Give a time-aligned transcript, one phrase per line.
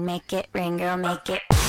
[0.00, 1.59] make it ring, girl, make it.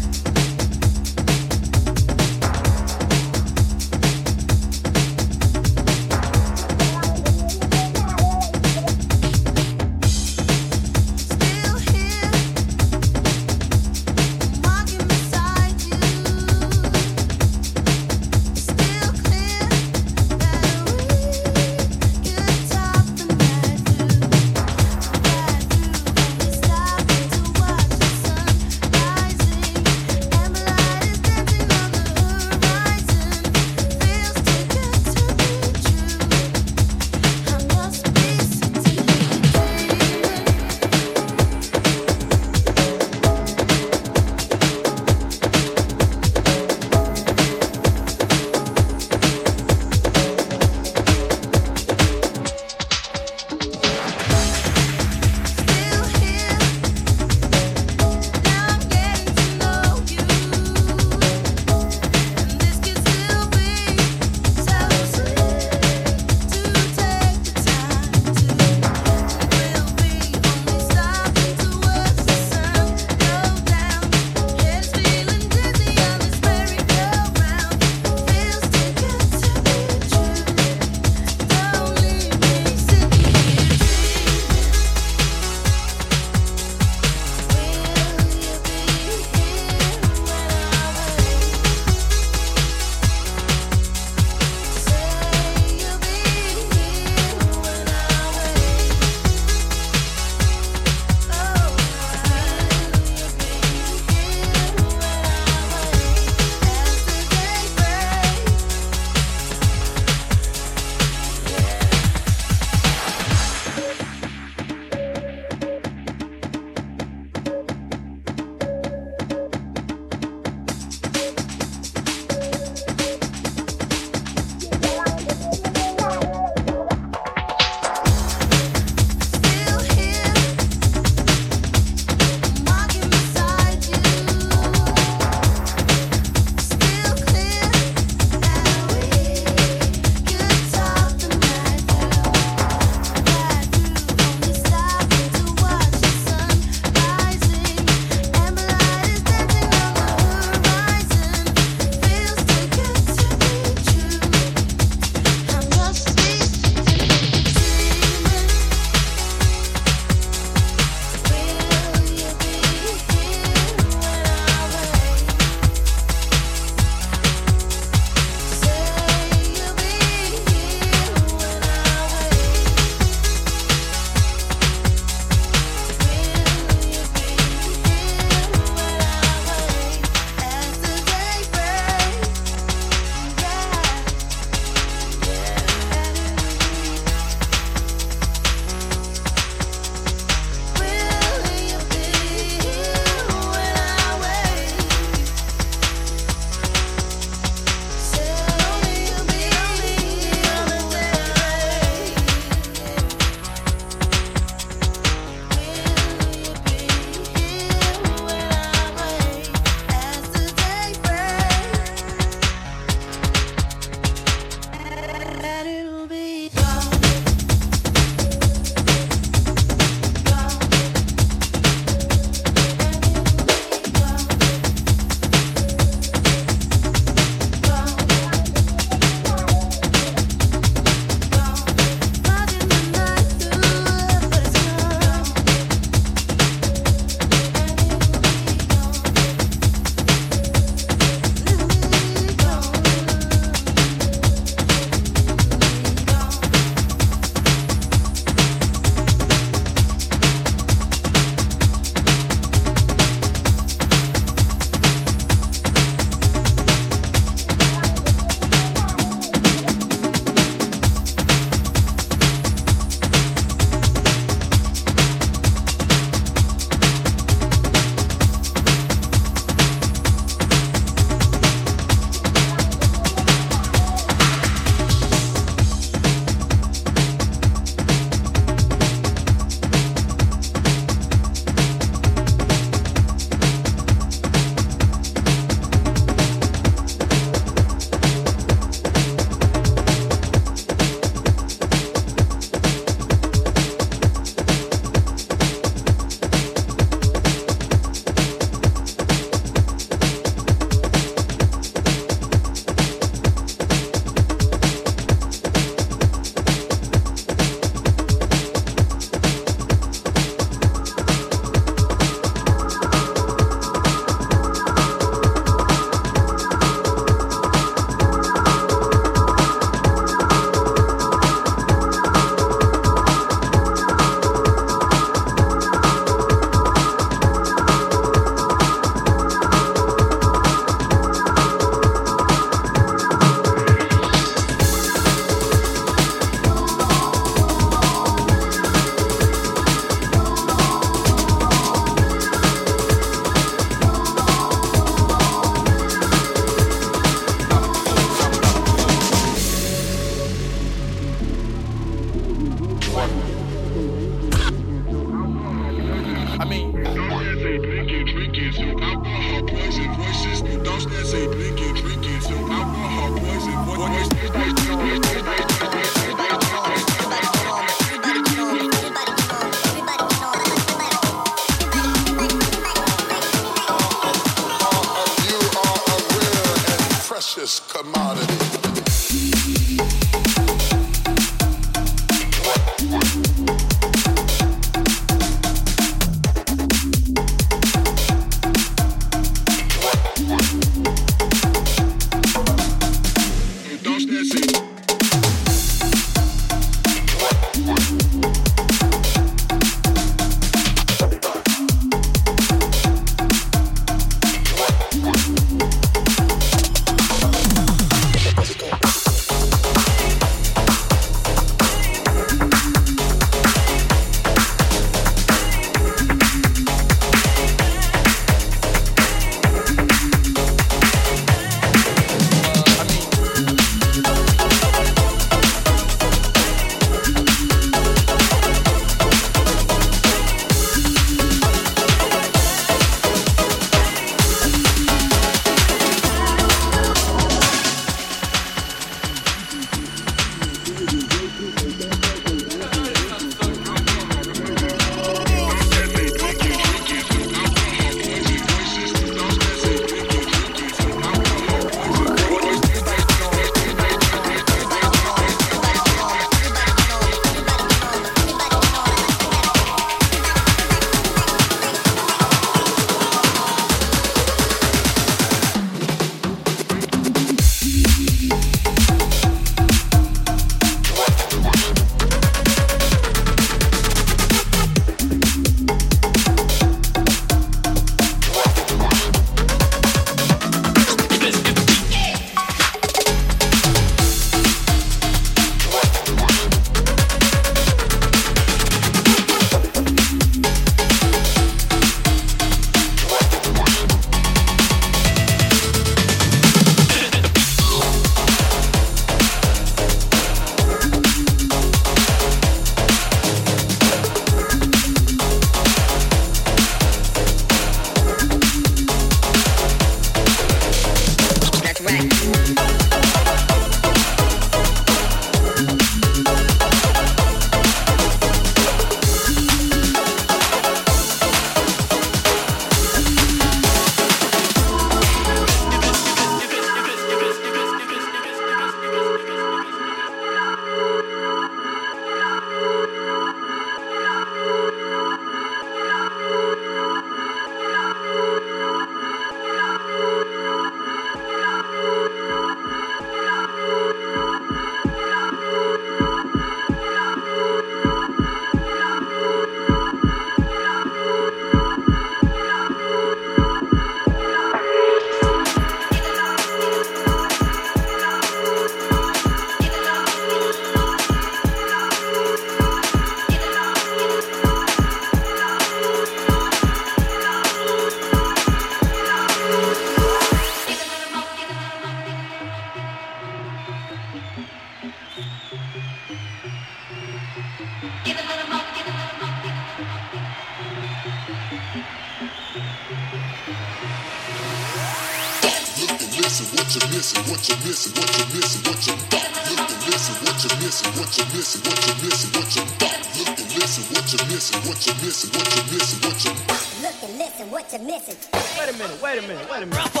[598.07, 598.17] Listen.
[598.57, 600.00] Wait a minute, wait a minute, wait a minute.